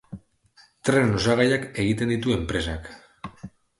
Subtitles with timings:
[0.87, 2.91] Trenen osagaiak egiten ditu enpresak.